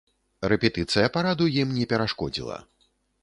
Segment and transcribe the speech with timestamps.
[0.51, 2.57] Рэпетыцыя параду ім не перашкодзіла.